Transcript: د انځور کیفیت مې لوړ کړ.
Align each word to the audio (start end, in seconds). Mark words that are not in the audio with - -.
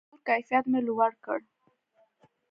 د 0.03 0.03
انځور 0.07 0.21
کیفیت 0.27 0.65
مې 0.71 0.79
لوړ 0.87 1.11
کړ. 1.25 1.39